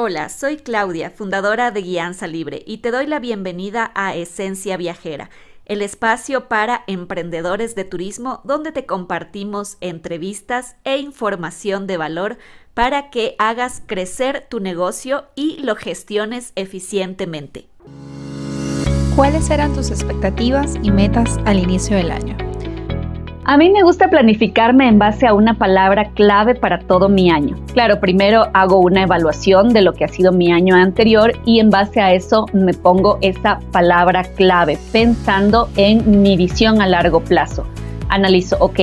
[0.00, 5.28] Hola, soy Claudia, fundadora de Guianza Libre, y te doy la bienvenida a Esencia Viajera,
[5.64, 12.38] el espacio para emprendedores de turismo donde te compartimos entrevistas e información de valor
[12.74, 17.66] para que hagas crecer tu negocio y lo gestiones eficientemente.
[19.16, 22.47] ¿Cuáles eran tus expectativas y metas al inicio del año?
[23.50, 27.56] A mí me gusta planificarme en base a una palabra clave para todo mi año.
[27.72, 31.70] Claro, primero hago una evaluación de lo que ha sido mi año anterior y en
[31.70, 37.64] base a eso me pongo esa palabra clave pensando en mi visión a largo plazo.
[38.10, 38.80] Analizo, ok,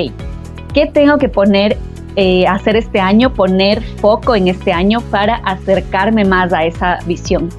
[0.73, 1.77] ¿qué tengo que poner,
[2.15, 7.49] eh, hacer este año, poner foco en este año para acercarme más a esa visión?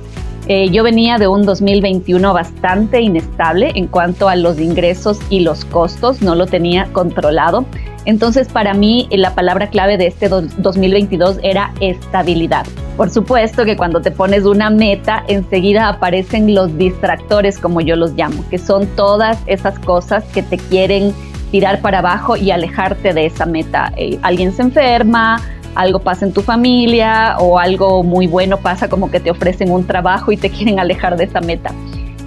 [0.49, 5.65] Eh, yo venía de un 2021 bastante inestable en cuanto a los ingresos y los
[5.65, 7.65] costos, no lo tenía controlado.
[8.05, 12.65] Entonces, para mí, la palabra clave de este 2022 era estabilidad.
[12.97, 18.13] Por supuesto que cuando te pones una meta, enseguida aparecen los distractores, como yo los
[18.13, 21.13] llamo, que son todas esas cosas que te quieren
[21.51, 23.93] tirar para abajo y alejarte de esa meta.
[23.97, 25.43] Eh, alguien se enferma,
[25.77, 29.87] algo pasa en tu familia o algo muy bueno pasa como que te ofrecen un
[29.87, 31.73] trabajo y te quieren alejar de esa meta.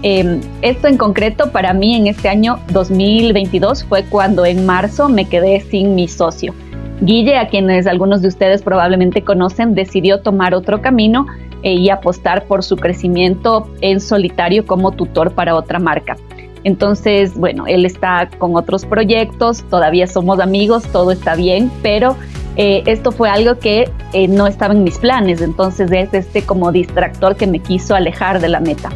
[0.02, 5.26] Em, esto en concreto para mí en este año 2022 fue cuando en marzo me
[5.26, 6.54] quedé sin mi socio.
[7.02, 11.26] Guille, a quienes algunos de ustedes probablemente conocen, decidió tomar otro camino
[11.64, 16.16] eh, y apostar por su crecimiento en solitario como tutor para otra marca.
[16.64, 22.18] Entonces, bueno, él está con otros proyectos, todavía somos amigos, todo está bien, pero
[22.62, 26.74] eh, esto fue algo que eh, no estaba en mis planes, entonces es este como
[26.74, 28.90] distractor que me quiso alejar de la meta.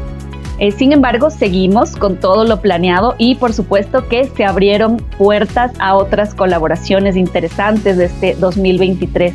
[0.59, 5.72] Eh, sin embargo, seguimos con todo lo planeado y por supuesto que se abrieron puertas
[5.80, 9.34] a otras colaboraciones interesantes de este 2023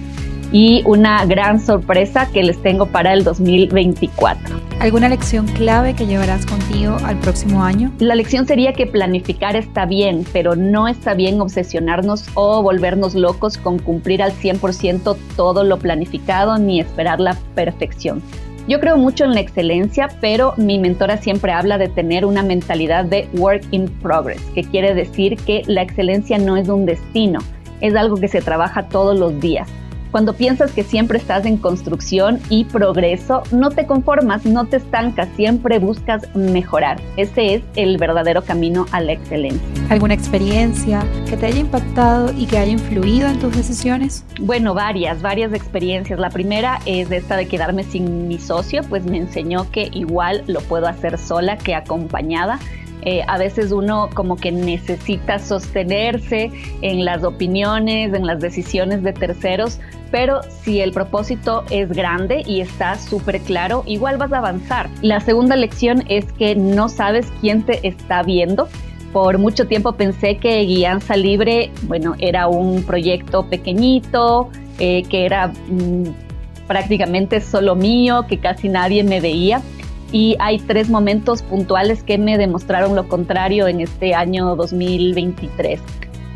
[0.52, 4.56] y una gran sorpresa que les tengo para el 2024.
[4.80, 7.92] ¿Alguna lección clave que llevarás contigo al próximo año?
[7.98, 13.58] La lección sería que planificar está bien, pero no está bien obsesionarnos o volvernos locos
[13.58, 18.22] con cumplir al 100% todo lo planificado ni esperar la perfección.
[18.68, 23.04] Yo creo mucho en la excelencia, pero mi mentora siempre habla de tener una mentalidad
[23.06, 27.40] de work in progress, que quiere decir que la excelencia no es un destino,
[27.80, 29.68] es algo que se trabaja todos los días.
[30.10, 35.28] Cuando piensas que siempre estás en construcción y progreso, no te conformas, no te estancas,
[35.36, 36.98] siempre buscas mejorar.
[37.16, 39.60] Ese es el verdadero camino a la excelencia.
[39.90, 44.24] ¿Alguna experiencia que te haya impactado y que haya influido en tus decisiones?
[44.40, 46.18] Bueno, varias, varias experiencias.
[46.18, 50.60] La primera es esta de quedarme sin mi socio, pues me enseñó que igual lo
[50.60, 52.58] puedo hacer sola que acompañada
[53.02, 56.50] eh, a veces uno como que necesita sostenerse
[56.82, 59.78] en las opiniones, en las decisiones de terceros,
[60.10, 64.88] pero si el propósito es grande y está súper claro, igual vas a avanzar.
[65.02, 68.68] La segunda lección es que no sabes quién te está viendo.
[69.12, 75.48] Por mucho tiempo pensé que Guianza Libre, bueno, era un proyecto pequeñito, eh, que era
[75.48, 76.04] mm,
[76.66, 79.62] prácticamente solo mío, que casi nadie me veía
[80.12, 85.80] y hay tres momentos puntuales que me demostraron lo contrario en este año 2023.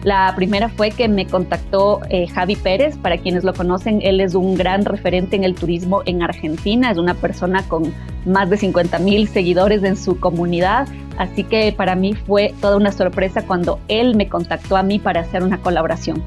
[0.05, 4.34] La primera fue que me contactó eh, Javi Pérez, para quienes lo conocen, él es
[4.34, 7.94] un gran referente en el turismo en Argentina, es una persona con
[8.27, 10.88] más de 50 mil seguidores en su comunidad,
[11.19, 15.21] así que para mí fue toda una sorpresa cuando él me contactó a mí para
[15.21, 16.21] hacer una colaboración.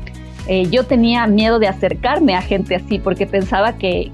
[0.47, 4.11] Eh, yo tenía miedo de acercarme a gente así porque pensaba que,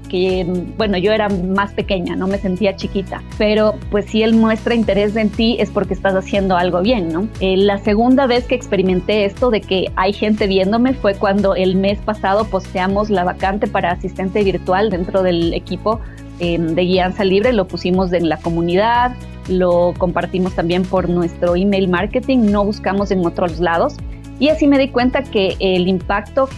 [0.78, 5.14] bueno, yo era más pequeña, no me sentía chiquita, pero pues si él muestra interés
[5.16, 7.28] en ti es porque estás haciendo algo bien, ¿no?
[7.40, 11.76] Eh, la segunda vez que experimenté esto de que hay gente viéndome fue cuando el
[11.76, 16.00] mes pasado posteamos la vacante para asistente virtual dentro del equipo
[16.40, 19.12] eh, de guianza libre, lo pusimos en la comunidad,
[19.48, 23.96] lo compartimos también por nuestro email marketing, no buscamos en otros lados
[24.38, 26.48] y así me di cuenta que el impacto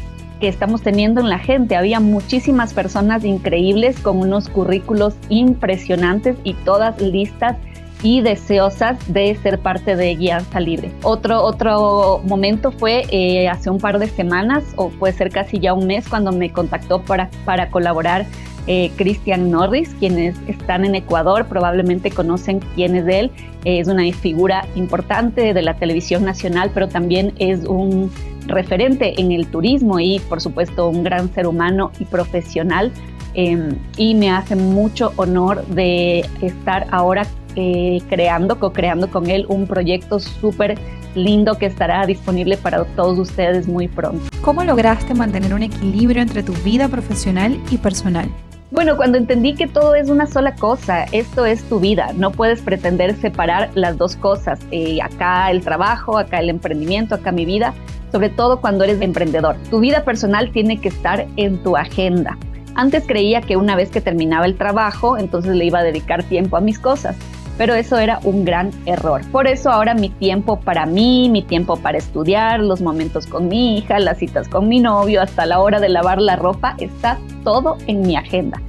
[0.41, 6.55] que estamos teniendo en la gente, había muchísimas personas increíbles con unos currículos impresionantes y
[6.55, 7.57] todas listas
[8.03, 10.91] y deseosas de ser parte de Guianza Libre.
[11.03, 15.73] Otro, otro momento fue eh, hace un par de semanas o puede ser casi ya
[15.73, 18.27] un mes cuando me contactó para, para colaborar
[18.67, 23.31] eh, Christian Norris, quienes están en Ecuador probablemente conocen quién es él.
[23.65, 28.11] es una figura importante de la televisión nacional, pero también es un
[28.47, 32.93] referente en el turismo y por supuesto un gran ser humano y profesional.
[33.35, 37.27] Em, y me hace mucho honor de estar ahora
[37.57, 40.79] eh, creando, co-creando con él un proyecto súper
[41.17, 44.25] lindo que estará disponible para todos ustedes muy pronto.
[44.41, 48.29] ¿Cómo lograste mantener un equilibrio entre tu vida profesional y personal?
[48.75, 52.61] Bueno, cuando entendí que todo es una sola cosa, esto es tu vida, no puedes
[52.61, 57.73] pretender separar las dos cosas, eh, acá el trabajo, acá el emprendimiento, acá mi vida,
[58.11, 59.55] sobre todo cuando eres emprendedor.
[59.71, 62.37] Tu vida personal tiene que estar en tu agenda.
[62.75, 66.57] Antes creía que una vez que terminaba el trabajo, entonces le iba a dedicar tiempo
[66.57, 67.15] a mis cosas,
[67.57, 69.21] pero eso era un gran error.
[69.31, 73.79] Por eso ahora mi tiempo para mí, mi tiempo para estudiar, los momentos con mi
[73.79, 77.77] hija, las citas con mi novio, hasta la hora de lavar la ropa, está todo
[77.87, 78.61] en mi agenda.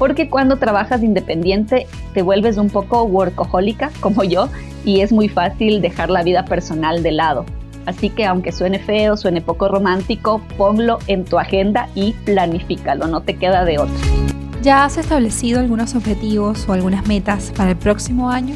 [0.00, 4.48] Porque cuando trabajas independiente te vuelves un poco workahólica como yo
[4.82, 7.44] y es muy fácil dejar la vida personal de lado.
[7.84, 13.20] Así que aunque suene feo, suene poco romántico, ponlo en tu agenda y planifícalo, no
[13.20, 13.94] te queda de otro.
[14.62, 18.54] ¿Ya has establecido algunos objetivos o algunas metas para el próximo año?